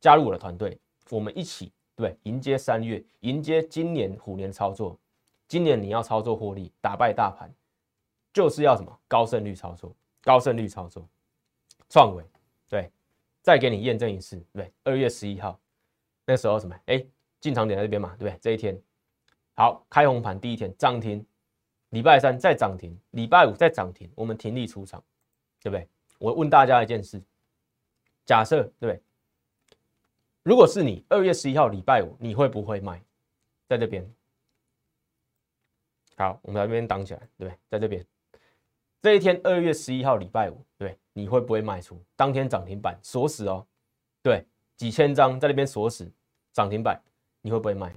[0.00, 0.78] 加入我的团队，
[1.10, 4.96] 我们一起对迎接三月，迎接今年虎年操作，
[5.48, 7.52] 今年你要操作获利，打败大盘。
[8.32, 11.08] 就是要什么高胜率操作，高胜率操作，
[11.88, 12.24] 创维
[12.68, 12.90] 对，
[13.42, 15.56] 再给你验证一次，对，二月十一号
[16.26, 16.76] 那时候什么？
[16.86, 17.06] 哎，
[17.44, 18.38] 进场点在这边嘛，对不对？
[18.40, 18.74] 这一天
[19.52, 21.22] 好，开红盘第一天涨停，
[21.90, 25.04] 礼拜三再涨停，礼拜五再涨停，我们停利出场，
[25.60, 25.86] 对不对？
[26.18, 27.22] 我问大家一件事，
[28.24, 29.02] 假设对不对？
[30.42, 32.98] 如果是你二月十一号礼拜五，你会不会卖？
[33.68, 34.10] 在这边，
[36.16, 37.58] 好，我们来这边挡起来，对不对？
[37.68, 38.02] 在这边。
[39.02, 42.02] 这一天，二月十一号，礼拜五，对，你会不会卖出？
[42.16, 43.66] 当天涨停板锁死哦，
[44.22, 44.46] 对，
[44.78, 46.10] 几千张在那边锁死，
[46.54, 46.98] 涨停板，
[47.44, 47.94] 你会不会卖？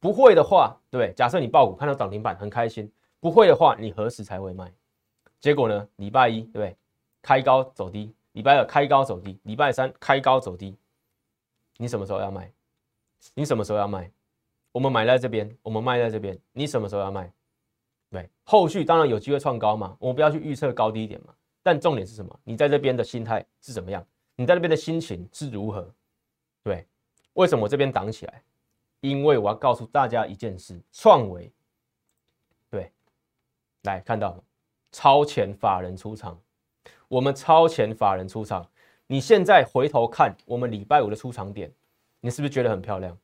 [0.00, 2.90] 不会的话，对，假设你爆股看到涨停板很开心，
[3.20, 4.74] 不会的话，你何时才会卖？
[5.38, 5.88] 结果呢？
[5.94, 6.76] 礼拜一，对，
[7.22, 10.76] 开高走低；礼拜二开高走低；礼拜三开高走低，
[11.76, 12.52] 你什么时候要卖？
[13.34, 14.10] 你什么时候要卖？
[14.72, 17.32] 我们买在这边，我们卖在这边，你什么时候要卖？
[18.10, 21.32] 对，后续当然有机会创高嘛，我们不要去预测高低点嘛。
[21.62, 22.40] 但重点是什么？
[22.42, 24.04] 你在这边的心态是怎么样？
[24.34, 25.88] 你在那边的心情是如何？
[26.64, 26.84] 对，
[27.34, 28.42] 为什么我这边挡起来？
[29.02, 31.52] 因为我要告诉大家一件事：创维，
[32.70, 32.90] 对，
[33.82, 34.42] 来看到
[34.92, 36.40] 超前法人出场，
[37.08, 38.66] 我们超前法人出场。
[39.08, 41.70] 你现在回头看我们礼拜五的出场点，
[42.20, 43.18] 你是不是觉得很漂亮？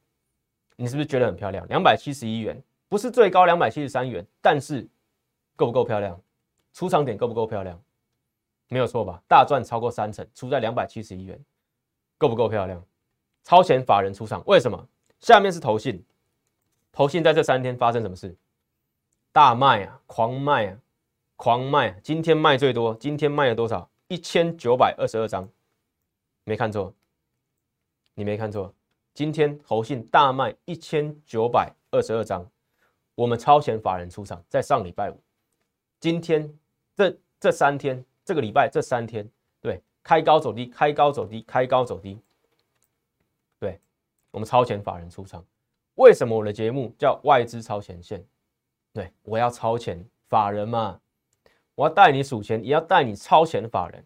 [0.77, 1.67] 你是不是觉得很漂亮？
[1.69, 2.63] 两百七十一元。
[2.91, 4.89] 不是最高两百七十三元，但是
[5.57, 6.19] 够不够漂亮？
[6.73, 7.79] 出场点够不够漂亮？
[8.69, 9.23] 没有错吧？
[9.29, 11.39] 大赚超过三成，出在两百七十一元，
[12.17, 12.83] 够不够漂亮？
[13.45, 14.89] 超前法人出场，为什么？
[15.21, 16.05] 下面是投信，
[16.93, 18.37] 投信在这三天发生什么事？
[19.33, 20.79] 大卖啊，狂卖啊，
[21.37, 21.91] 狂卖！
[21.91, 23.89] 啊今天卖最多，今天卖了多少？
[24.09, 25.49] 一千九百二十二张，
[26.45, 26.95] 没看错，
[28.15, 28.75] 你没看错，
[29.13, 32.49] 今天投信大卖一千九百二十二张。
[33.15, 35.21] 我们超前法人出场，在上礼拜五，
[36.01, 36.53] 今天
[36.97, 39.29] 这这三天，这个礼拜这三天，
[39.61, 42.19] 对，开高走低，开高走低，开高走低，
[44.39, 45.45] 我们超前法人出场。
[45.97, 48.25] 为什么我的节目叫外资超前线？
[48.95, 51.01] 对我要超前法人嘛，
[51.75, 54.05] 我要带你数钱，也要带你超前法人。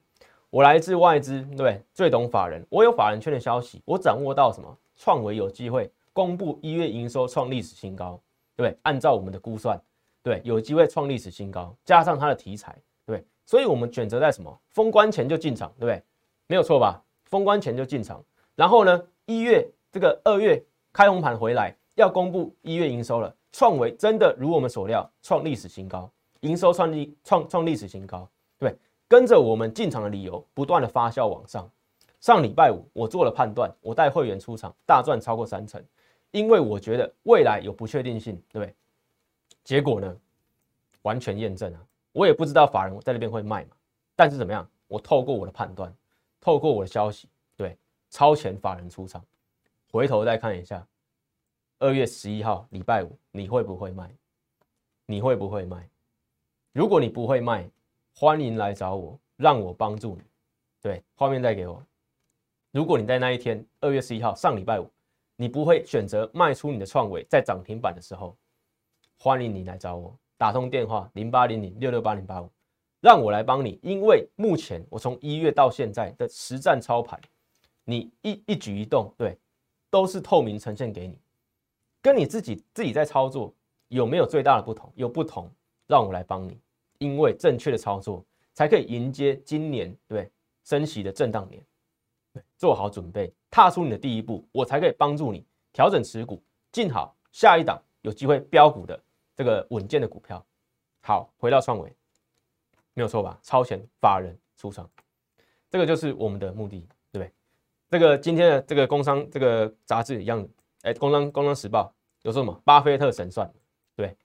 [0.48, 2.66] 我来自外资，对，最懂法人。
[2.70, 4.74] 我有法人圈的消息，我掌握到什么？
[4.96, 8.18] 创维有机会公布一月营收创历史新高。
[8.56, 9.78] 对，按照我们的估算，
[10.22, 16.02] 对，有机会创历史新高，加上它的题材，对，所以我们选择在什么封关前就进场，对不对？
[16.46, 17.02] 没有错吧？
[17.26, 28.26] 封关前就进场，然后呢，一月这个二月开红盘回来，要公布一月营收了，创维真的如我们所料，创历史新高，营收创历创创历史新高，
[28.58, 28.74] 对，
[29.06, 31.70] 跟着我们进场的理由不断的发酵往上，
[32.20, 35.84] 上礼拜五我做了判断，我带会员出场大赚超过三成。
[36.30, 38.74] 因为我觉得未来有不确定性，对不对？
[39.62, 40.16] 结果呢？
[41.02, 41.80] 完全验证啊！
[42.12, 43.76] 我也不知道法人在那边会卖嘛，
[44.16, 44.66] 但是怎么样？
[44.88, 45.92] 我透过我的判断，
[46.40, 47.76] 透过我的消息，对
[48.08, 49.22] 超前法人出场，
[49.92, 50.88] 回头再看一下，
[51.78, 54.10] 二月十一号礼拜五你会不会卖？
[55.04, 55.86] 你会不会卖？
[56.72, 57.68] 如果你不会卖，
[58.14, 60.22] 欢迎来找我，让我帮助你。
[60.80, 61.84] 对，画面再给我。
[62.70, 64.90] 如果你在那一天二月十一号上礼拜五，
[65.36, 68.34] 你不会选择卖出你的创维在涨停板的时候，
[69.18, 72.50] 欢迎你来找我，打通电话零八零零六六八零八五，
[73.02, 73.78] 让我来帮你。
[73.82, 77.20] 因为目前我从一月到现在的实战操盘，
[77.84, 79.36] 你一一举一动，对，
[79.92, 81.18] 都是透明呈现给你，
[82.00, 83.54] 跟你自己自己在操作。
[83.88, 84.90] 有没有最大的不同？
[84.96, 85.52] 有不同，
[85.86, 86.58] 让我来帮你，
[86.96, 88.24] 因为正确的操作
[88.54, 90.32] 才可以迎接今年对
[90.64, 91.62] 升息的震荡年，
[92.56, 98.98] 做好准备，踏出你的第一步，我才可以帮助你调整持股，进好下一档有机会标股的
[99.36, 100.42] 这个稳健的股票。
[101.02, 101.94] 好，回到创维，
[102.94, 103.38] 没有错吧？
[103.42, 104.90] 超前法人出场，
[105.68, 106.88] 这个就是我们的目的，
[107.92, 110.48] 这个今天的这个工商这个杂志一样的，
[110.80, 112.58] 哎，工商工商时报有说什么？
[112.64, 113.52] 巴菲特神算。
[113.94, 114.16] 对，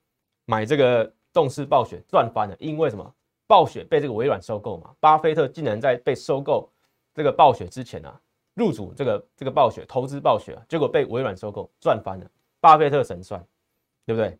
[0.46, 3.14] 买这个动视暴雪赚翻了，因为什么？
[3.46, 4.96] 暴雪被这个微软收购嘛。
[5.02, 6.72] 巴菲特竟然在被收购
[7.14, 8.18] 这个暴雪之前啊，
[8.54, 12.32] 入主这个这个暴雪，投资暴雪啊，结果被微软收购赚翻了。
[12.62, 13.46] 巴菲特神算，
[14.06, 14.40] 对不对？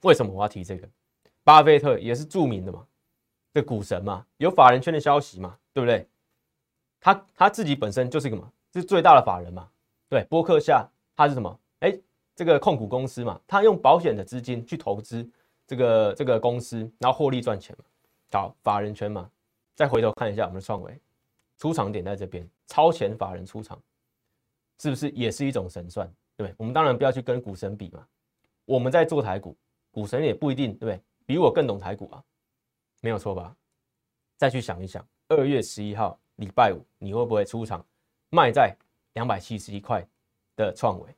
[0.00, 0.88] 为什么我要提这个？
[1.44, 2.84] 巴菲特也是著名的嘛，
[3.54, 6.08] 这股神嘛，有法人圈的消息嘛，对不对？
[7.02, 9.68] 他他自己本身就是一个嘛，是最大的法人嘛。
[10.08, 11.60] 对，波克夏他是什么？
[11.80, 11.94] 哎。
[12.34, 15.30] 这个控股公司嘛，他用保险的资金去投资
[15.66, 17.84] 这个这个公司，然后获利赚钱嘛。
[18.32, 19.30] 好，法人圈嘛，
[19.74, 20.98] 再回头看一下我们的创维
[21.58, 23.78] 出场点在这边，超前法人出场，
[24.80, 26.10] 是不是也是一种神算？
[26.34, 28.02] 对我们当然不要去跟股神比嘛。
[28.64, 29.54] 我们在做台股，
[29.90, 30.98] 股神也不一定对不对？
[31.26, 32.24] 比我更懂台股啊，
[33.02, 33.54] 没有错吧？
[34.38, 37.84] 再去想一想，二月十一号礼拜五，你会不会出场
[38.30, 38.74] 卖在
[39.14, 40.06] 两百七十一块
[40.56, 41.08] 的创维？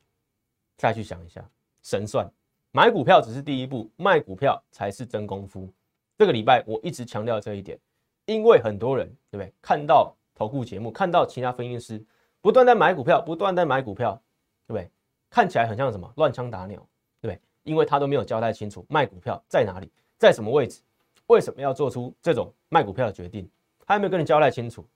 [0.77, 1.48] 再去想一下，
[1.83, 2.29] 神算
[2.72, 5.72] 买股票只是第一步，卖股票才是真功夫。
[6.18, 7.79] 这个礼拜我一直强调这一点，
[8.27, 9.53] 因为很多人对不对？
[9.62, 12.05] 看到投顾节目，看到其他分析师
[12.40, 14.20] 不断在买股票，不断在买股票，
[14.66, 14.90] 对不对？
[15.31, 16.79] 看起来很像什么乱枪打鸟，
[17.20, 17.40] 对不对？
[17.62, 20.83] 因为他都没有交代清楚卖股票在哪里，在什么位置，
[21.27, 23.48] 为什么要做出这种卖股票的决定，
[23.87, 24.87] 他有没有跟你交代清楚，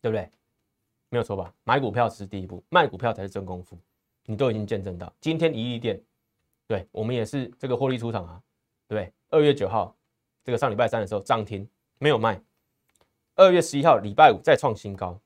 [0.00, 0.28] 对不对？
[1.08, 1.52] 没有错吧？
[1.64, 3.76] 买股票只是第一步，卖股票才是真功夫。
[4.26, 6.00] 你都已经见证到，今天一亿店，
[6.68, 8.40] 对我们也是这个获利出场啊，
[8.86, 9.12] 对不对？
[9.30, 9.96] 二月九号，
[10.44, 12.40] 这个上礼拜三的时候涨停没有卖，
[13.34, 15.18] 二月十一号礼拜五再创新高，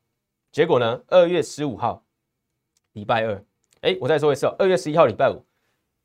[0.51, 1.03] 结果呢？
[1.09, 2.03] 二月十五号
[2.93, 3.45] 礼拜二，
[3.83, 5.45] 哎，我再说一次哦，二月十一号礼拜五，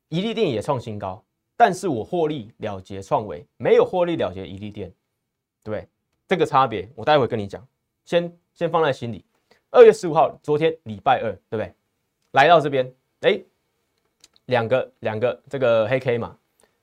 [0.08, 1.24] 一利店也创新高，
[1.56, 4.92] 但是我获利了结创维，没有获利了结一利店，
[5.62, 5.88] 对，
[6.26, 7.66] 这个差别我待会跟你讲，
[8.04, 9.24] 先先放在心里。
[9.70, 11.72] 二月十五号，昨天礼拜二，对不对？
[12.32, 13.40] 来到这边，哎，
[14.46, 16.36] 两个两个这个黑 K 嘛，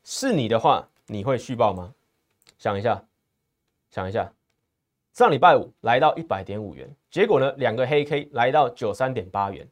[0.04, 1.94] 是你的话，你会续报吗？
[2.58, 3.04] 想一下，
[3.90, 4.32] 想一下，
[5.14, 9.68] 上礼拜五来到一百点五元，结果呢，两个黑 K 来到九三点八元，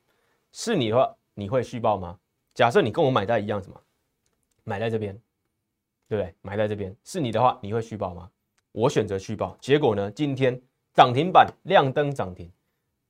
[0.52, 2.20] 是你的话，你会续报吗？
[2.54, 3.82] 假设你跟我买在一样，什么？
[4.64, 5.14] 买在这边，
[6.08, 6.34] 对不对？
[6.42, 8.30] 买在这边，是你的话，你会续报吗？
[8.72, 10.62] 我选择续报，结果呢，今天
[10.96, 12.50] 涨停板亮灯涨停，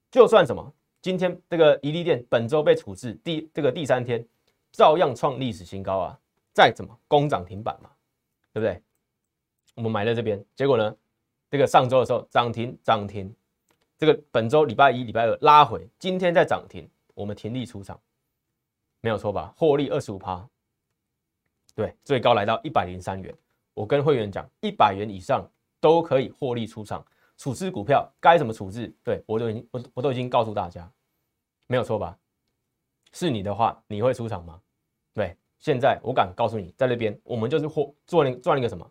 [0.10, 0.74] 就算什么？
[1.04, 4.28] 今天这个宜利店本周被处置第这个第三天，
[4.72, 6.20] 照样创历史新高啊！
[6.52, 7.92] 再怎么攻涨停板嘛，
[8.52, 8.82] 对不对？
[9.76, 10.96] 我们买在这边，结果呢，
[11.48, 13.32] 这个上周的时候涨停涨停，
[14.00, 18.00] 这个本周礼拜一、礼拜二拉回，今天再涨停，我们停利出场，
[19.00, 19.54] 没有错吧？
[19.56, 20.44] 获利二十五趴，
[21.76, 23.32] 对，最高来到一百零三元。
[23.76, 25.48] 我跟会员讲，一百元以上
[25.80, 27.06] 都可以获利出场。
[27.38, 28.94] 处置股票该怎么处置？
[29.04, 30.90] 对我都已经我我都已经告诉大家，
[31.68, 32.18] 没有错吧？
[33.12, 34.60] 是你的话，你会出场吗？
[35.14, 38.90] 对，现在我敢告诉你，在那边我们就是获做那赚一个什么？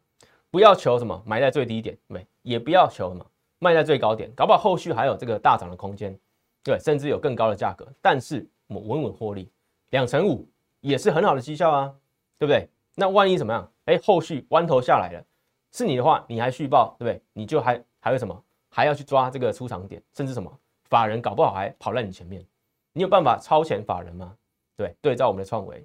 [0.51, 3.27] 不要求什么埋在最低点，对，也不要求什么
[3.59, 6.19] 卖在最高点，搞不好后续还有这个大涨的空间，
[6.63, 7.87] 对，甚至有更高的价格。
[8.01, 9.51] 但是我们稳稳获利
[9.91, 10.49] 两成五，
[10.81, 11.95] 也是很好的绩效啊，
[12.39, 12.69] 对不对？
[12.95, 13.73] 那万一怎么样？
[13.87, 15.25] 哎，后续弯头下来了，
[15.73, 17.23] 是你的话，你还续报，对不对？
[17.33, 17.83] 你就还。
[18.05, 18.45] 还有什么？
[18.69, 22.47] 还要去抓这个出场点，甚至什么法人搞不好还跑在你前面，
[22.93, 24.37] 你有办法超前法人吗？
[24.77, 25.83] 对，对照我们的创维，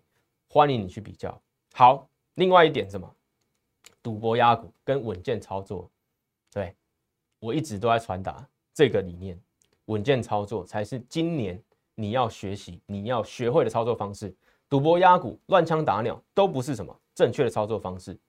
[0.50, 1.42] 欢迎你去比较。
[1.74, 3.10] 好，另外一点什么？
[4.04, 5.90] 赌博压股跟稳健操作，
[6.52, 6.76] 对
[7.40, 9.40] 我一直都在传达这个理念，
[9.86, 11.58] 稳健操作才是今年
[11.96, 14.36] 你要学习、你要学会的操作方式。
[14.68, 18.20] 赌博压股、乱枪打鸟都不是什么正确的操作方式。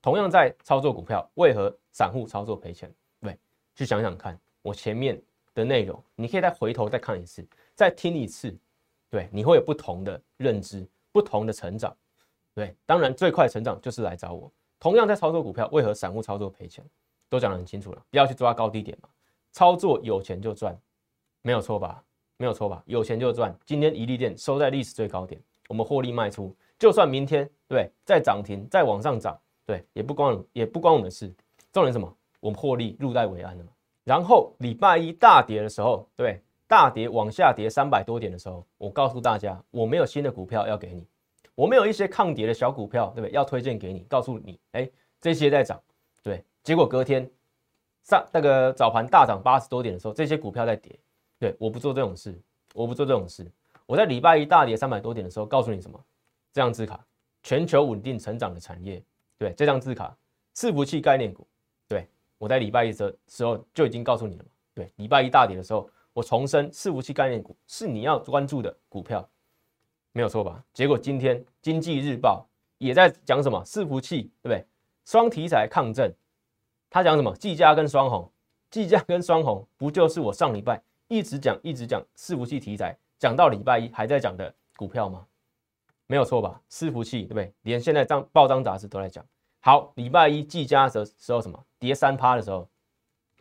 [0.00, 2.88] 同样在操作股票，为何散户操作赔钱？
[3.82, 5.20] 去想想看，我前面
[5.54, 8.56] 的内容，你可以再回头再看一次，再听一次，
[9.10, 11.92] 对，你会有不同的认知，不同的成长。
[12.54, 14.48] 对，当然最快成长就是来找我。
[14.78, 16.84] 同样在操作股票，为何散户操作赔钱？
[17.28, 19.08] 都讲得很清楚了，不要去抓高低点嘛。
[19.50, 20.78] 操作有钱就赚，
[21.40, 22.04] 没有错吧？
[22.36, 22.80] 没有错吧？
[22.86, 23.52] 有钱就赚。
[23.64, 31.34] 今天一利店收在历史最高点，我们获利卖出，就算明天对再涨停再往上涨，对也不关也不关我们的事。
[31.72, 32.16] 重点什么？
[32.42, 33.70] 我们获利入袋为安了嘛。
[34.02, 41.06] 然后礼拜一大跌的时候，对大跌往下跌三百多点的时候，我告诉大家，我没有新的股票要给你。
[41.54, 43.32] 我没有一些抗跌的小股票，对不对？
[43.32, 45.80] 要推荐给你，告诉你，哎，这些在涨，
[46.20, 46.42] 对。
[46.64, 47.30] 结果隔天
[48.02, 50.98] 上那个早盘大涨八十多点的时候，这些股票在跌，
[51.38, 51.54] 对。
[51.60, 52.36] 我不做这种事，
[52.74, 53.48] 我不做这种事。
[53.86, 56.02] 我在礼拜一大跌三百多点的时候，告诉你什么？
[56.52, 57.04] 这张字卡，
[57.42, 59.00] 全球稳定成长的产业，
[59.38, 59.52] 对。
[59.52, 60.16] 这张字卡，
[60.56, 61.46] 伺服器概念股，
[62.42, 64.92] 我在礼拜一的时候就已经告诉你了嘛，对。
[64.96, 69.24] 礼拜一大跌的时候，我重申伺服器概念股是你要关注的股票。
[70.10, 70.60] 没有错吧？
[70.74, 72.44] 结果今天经济日报
[72.78, 74.66] 也在讲什么伺服器，对不对？
[75.04, 76.12] 双题材抗震，
[76.90, 77.32] 他讲什么？
[77.36, 78.28] 技嘉跟双红，
[78.72, 85.24] 技嘉跟双红不就是我上礼拜一直讲一直讲伺服器题材，讲到礼拜一还在讲的股票吗？
[86.08, 86.60] 没有错吧？
[86.68, 87.52] 伺服器对不对？
[87.62, 89.24] 连现在张报章杂志都在讲。
[89.64, 92.68] 好，礼拜一技嘉的时候什么跌三趴的时候，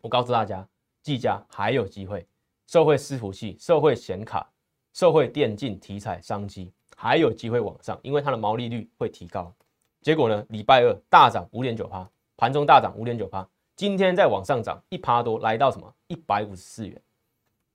[0.04, 0.64] 我告诉大家，
[1.02, 2.24] 技嘉还有机会，
[2.68, 4.48] 社会伺服器，社会显卡。
[4.94, 9.52] 社会电竞题材商机还有机会往上，因为它的毛利率会提高。
[10.00, 12.08] 结果呢，礼拜二大涨五点九趴，
[12.38, 17.02] 盘中大涨五点九趴，今天再往上涨一趴多，来到什么一百五十四元，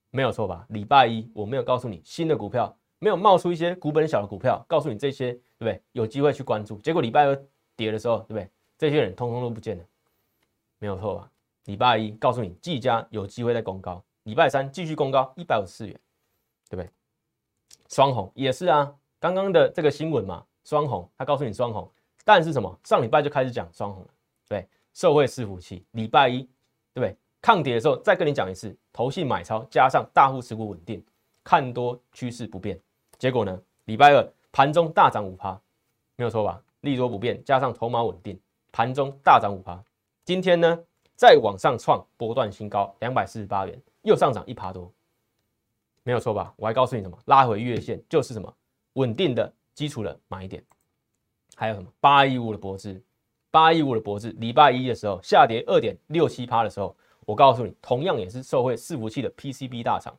[0.09, 0.65] 没有错吧？
[0.69, 5.83] 礼拜一我没有告诉你新的股票，没有冒出一些股本小的股票，告诉你这些对不对？
[5.91, 6.77] 有机会去关注。
[6.79, 7.45] 结果礼拜二
[7.77, 8.49] 跌的时候，对不对？
[8.77, 9.83] 这些人通通都不见了，
[10.79, 11.31] 没有错吧？
[11.65, 15.99] 礼拜一告诉你技嘉有机会再攻高，礼拜三继续攻高一百五十四元，
[16.69, 16.89] 对不对？
[17.89, 21.89] 双红也是啊，刚刚的这个新闻嘛，双红他告诉你双红，
[22.25, 22.79] 但是什么？
[22.83, 24.09] 上礼拜就开始讲双红了，
[24.49, 26.41] 对，社会伺服器，礼拜一
[26.93, 27.15] 对不对？
[27.41, 31.03] 抗跌的时候再跟你讲一次，投信买超加上大户持股稳定，
[31.43, 32.79] 看多趋势不变。
[33.17, 35.59] 结果呢，礼拜二盘中大涨五趴，
[36.15, 36.61] 没有错吧？
[36.81, 38.39] 利多不变，加上筹码稳定，
[38.71, 39.83] 盘中大涨五趴。
[40.23, 40.79] 今天呢，
[41.15, 44.91] 再往上创波段新高两百四十八元，又上涨一趴多。
[46.03, 46.53] 没有错吧？
[46.55, 47.17] 我还告诉你什么？
[47.25, 48.53] 拉回月线就是什么
[48.93, 50.63] 稳定的基础的买点。
[51.55, 51.91] 还有什么？
[51.99, 53.01] 八一五的脖子，
[53.49, 60.15] 八一五的脖子，礼拜一的时候下跌二点六七趴的时候，我告诉你，同样也是受惠伺服器的 PCB 大厂，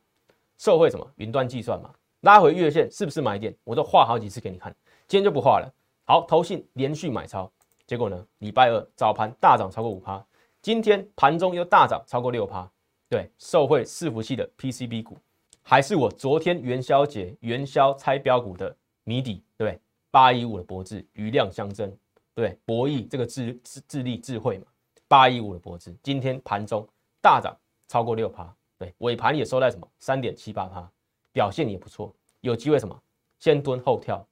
[0.57, 1.11] 受惠什么？
[1.15, 1.91] 云端计算嘛。
[2.21, 3.55] 拉回月线是不是买点？
[3.63, 4.75] 我都画好几次给你看，
[5.07, 5.73] 今天就不画了。
[6.09, 7.47] 好，投信连续买超，
[7.85, 8.25] 结果呢？
[8.39, 10.25] 礼拜二早盘大涨超过五趴，
[10.59, 12.67] 今天盘中又大涨超过六趴。
[13.07, 15.15] 对，受惠伺服器的 PCB 股。
[15.61, 19.79] 还是我昨天元宵节元宵猜标股的谜底，对？
[20.09, 21.95] 八一五的博智余量相争，
[22.33, 24.65] 对博弈这个智智智力智慧嘛。
[25.07, 26.89] 八一五的博智今天盘中
[27.21, 27.55] 大涨
[27.87, 30.91] 超过六趴，对尾盘也收在什么三点七八趴，
[31.31, 32.99] 表现也不错，有机会什么
[33.37, 34.25] 先蹲后跳，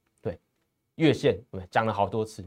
[0.98, 2.44] 月线对讲了好多次，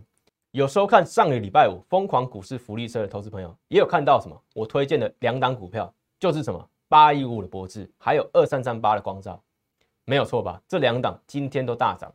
[0.51, 4.41] 有收看上个礼拜五疯狂股市福利社的投资朋友也有看到什么？
[4.53, 6.69] 我推荐的两档股票就是什么？
[6.89, 9.41] 八一五的博智，还有二三三八的光照，
[10.03, 10.61] 没有错吧？
[10.67, 12.13] 这两档今天都大涨，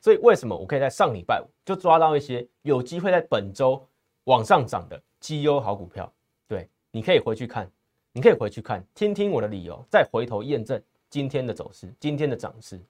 [0.00, 3.84] 所以为什么我可以在上礼拜五就抓到一些有机会在本周
[4.24, 6.08] 往上涨的绩优好股票？
[6.46, 7.68] 对，你可以回去看，
[8.12, 12.80] 你可以回去看，听听我的理由，再回头验证今天的走势，今天的涨势，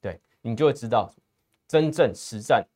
[0.00, 1.08] 对你就会知道，
[1.68, 2.66] 真正实战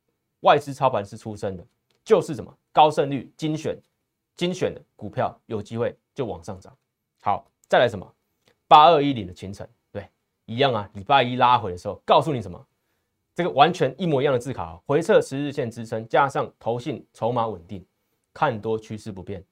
[0.41, 1.65] 外资操盘师出身的，
[2.05, 3.79] 就是什么高胜率精选
[4.37, 6.77] 精选的股票，有机会就往上涨。
[7.21, 7.47] 好。
[7.69, 8.15] 再来什么？
[8.67, 10.05] 八二一零的清晨，对，
[10.45, 10.91] 一样啊。
[10.95, 12.67] 礼拜一拉回的时候，告诉你什么？
[13.33, 17.87] 这个完全一模一样的字卡，回撤十日线支撑，加上投信筹码稳定，
[18.35, 19.45] 看多趋势不变，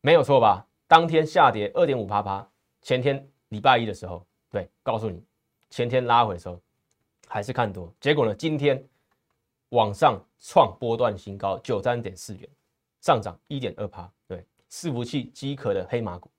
[0.00, 0.66] 没有错吧？
[0.88, 2.44] 当天下跌二点五八八，
[2.82, 5.22] 前天礼拜一的时候，对，告诉你，
[5.70, 6.60] 前天拉回的时候
[7.26, 8.82] 还是看多，结果呢，今天
[9.70, 12.48] 往上创波段新高九三点四元，
[13.00, 16.30] 上涨一点二趴，对，伺服器饥渴的黑马股。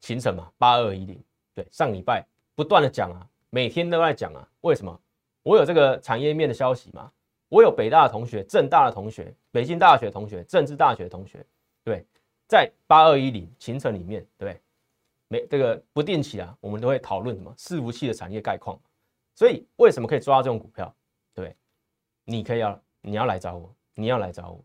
[0.00, 1.22] 形成嘛，八二一零，
[1.54, 4.98] 对，上礼拜不断的讲啊，每天都在讲啊，为什么？
[5.42, 7.12] 我有这个产业面的消息嘛，
[7.50, 11.44] 我有北大的同学、政大的同学、北京大学同学、政治大学同学，
[11.84, 12.02] 对，
[12.48, 14.58] 在八二一零形成里面，对，
[15.28, 18.80] 没这个不定期啊，我们都会讨论什么伺服器的产业概况，
[19.40, 20.94] 所以为什么可以抓这种股票？
[21.32, 21.56] 对，
[22.24, 24.62] 你可以要，你要来找我，你要来找我，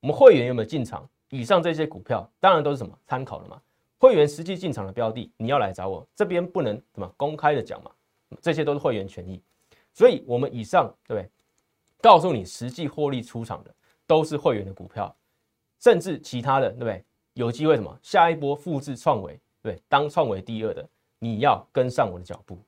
[0.00, 1.08] 我们会员有没有进场？
[1.30, 3.58] 以上这些股票当然都是什么参考的嘛？
[3.96, 7.90] 会员实际进场的标的，你要来找我这边不能什么公开的讲嘛？
[8.42, 9.42] 这些都是会员权益，
[9.94, 11.30] 所以我们以上对不对？
[12.02, 13.74] 告诉你实际获利出场的
[14.06, 15.16] 都是会员的股票，
[15.80, 17.02] 甚至其他的对不对？
[17.32, 19.80] 有机会什么下一波复制创维对？
[19.88, 20.86] 当创维第二的，
[21.18, 22.58] 你要跟上我的脚步，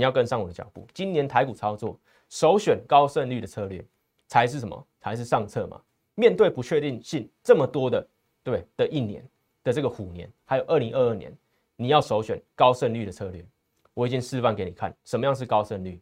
[0.00, 0.88] 你要跟上我的脚步。
[0.94, 3.84] 今年台股操作首选高胜率的策略
[4.28, 4.86] 才是什么？
[4.98, 5.78] 才是上策嘛？
[6.14, 8.08] 面对不确定性这么多的
[8.42, 9.22] 对的一年
[9.62, 11.30] 的这个虎年，还有二零二二年，
[11.76, 13.44] 你要首选高胜率的策略。
[13.92, 16.00] 我已经示范给你看，什么样是高胜率。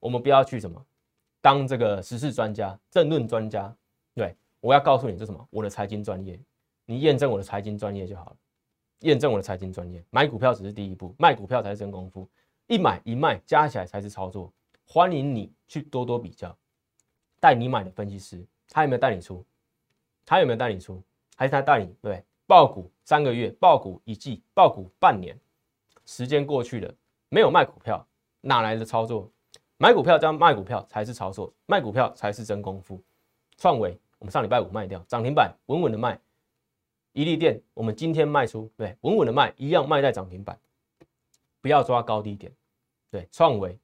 [0.00, 0.84] 我们不要去什么
[1.40, 3.72] 当这个时事专家、政论专家，
[4.12, 6.36] 对，我要告诉你这什么，我的财经专业，
[6.84, 8.36] 你验证我的财经专业就好了。
[9.02, 12.28] 验证我的财经专业，买股票只是第一步，卖股票才是真功夫。
[12.66, 14.52] 一买一卖加起来才是操作。
[14.84, 16.56] 欢迎你去多多比较，
[17.40, 19.44] 带你买的分析师，他有没有带你出？
[20.24, 21.02] 他有没有带你出？
[21.36, 21.94] 还是他带你？
[22.02, 25.38] 对，爆股三个月，爆股一季，爆股半年，
[26.04, 26.92] 时间过去了。
[27.28, 28.04] 没有卖股票，
[28.40, 29.30] 哪来的操作？
[29.76, 33.00] 买股票加卖股票才是操作，卖股票才是真功夫。
[33.56, 36.18] 创维，我们上礼拜五卖掉涨停板，稳稳的卖。
[37.12, 40.58] 一利店，我们今天卖出，对，稳稳的卖，一样卖在涨停板。
[41.66, 42.54] 不要抓高低点，
[43.10, 43.76] 对，创维、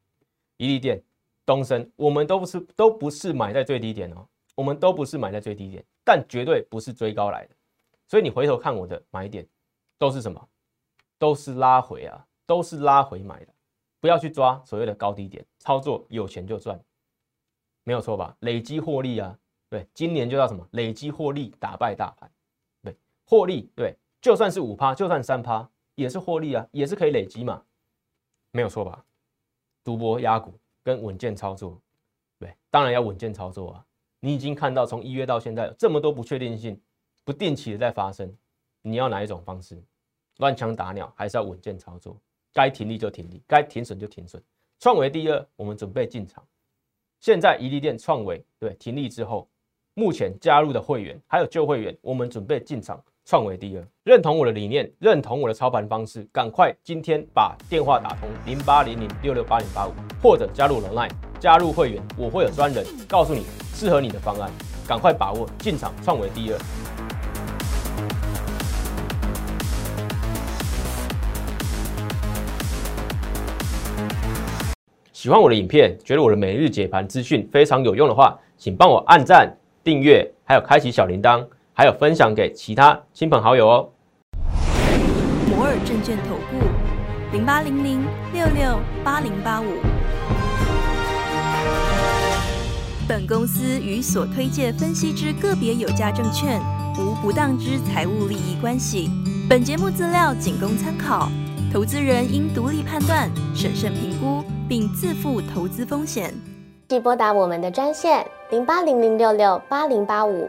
[0.56, 1.02] 一利电、
[1.44, 4.24] 东升，我们都不是都不是买在最低点哦，
[4.54, 7.56] 我们都不是买在最低点，但绝对不是追高来的。
[8.06, 9.44] 所以你回头看我的买点，
[9.98, 10.48] 都是什么？
[11.18, 12.24] 都是拉回啊。
[12.44, 13.52] 都是拉回买的，
[13.98, 16.78] 不要去抓所谓的高低点操作，有钱就赚，
[17.84, 18.36] 没有错吧？
[18.40, 19.38] 累积获利啊，
[19.70, 20.68] 对，今年就叫什么？
[20.72, 22.30] 累积获利打败大盘，
[22.82, 27.64] 对，获利对，就算是五趴，就算三趴，也是获利啊，也是可以累积嘛，
[28.52, 29.04] 没有错吧？
[29.82, 30.52] 赌博压股
[30.84, 31.80] 跟稳健操作，
[32.38, 33.84] 对，当然要稳健操作啊。
[34.20, 36.80] 你已经看到从一月到现在这么多不确定性，
[37.24, 38.32] 不定期的在发生，
[38.82, 39.82] 你要哪一种方式？
[40.36, 42.16] 乱枪打鸟，还是要稳健操作？
[42.52, 44.40] 该停利就停利，该停损就停损。
[44.78, 46.46] 创维第二，我们准备进场。
[47.20, 49.48] 现在宜利店创维对停利之后，
[49.94, 53.02] 目前加入的会员还有旧会员，我们准备进场。
[53.24, 61.08] 创维第二，认同我的理念，认同我的操盘方式，赶快今天把电话打通零八零零六六八零八五，或者加入 Line
[61.38, 63.44] 加入会员，我会有专人告诉你
[63.74, 64.50] 适合你的方案，
[64.88, 65.92] 赶快把握进场。
[66.02, 66.58] 创维第二。
[75.12, 83.88] 喜欢我的影片，觉得我的每日解盘资讯非常有用的话，请帮我按赞、订阅，还有开启小铃铛，还有分享给其他亲朋好友哦。
[85.48, 86.66] 摩尔证券投顾
[87.32, 89.66] 零八零零六六八零八五。
[93.08, 96.60] 本公司与所推介分析之个别有价证券
[96.98, 99.10] 无不当之财务利益关系。
[99.48, 101.28] 本节目资料仅供参考，
[101.72, 104.44] 投资人应独立判断、审慎评估。
[104.68, 106.32] 并自负投资风险。
[106.88, 110.48] 即拨打我们的专线零八零零六六八零八五